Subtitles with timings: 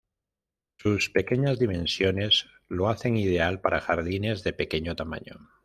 [0.79, 5.47] Sus pequeñas dimensiones lo hacen ideal para jardines de pequeño tamaño.